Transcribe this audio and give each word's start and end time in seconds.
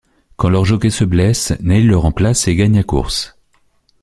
Quand 0.35 0.49
leur 0.49 0.65
jockey 0.65 0.89
se 0.89 1.03
blesse, 1.03 1.51
Neil 1.59 1.83
le 1.83 1.95
remplace 1.95 2.47
et 2.47 2.55
gagne 2.55 2.75
la 2.77 2.81
course. 2.83 3.37